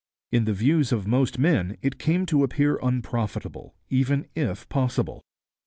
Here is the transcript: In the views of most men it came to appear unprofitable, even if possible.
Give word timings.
In 0.31 0.45
the 0.45 0.53
views 0.53 0.91
of 0.91 1.05
most 1.05 1.37
men 1.37 1.77
it 1.83 1.99
came 1.99 2.25
to 2.25 2.41
appear 2.43 2.79
unprofitable, 2.81 3.75
even 3.91 4.25
if 4.33 4.67
possible. 4.67 5.21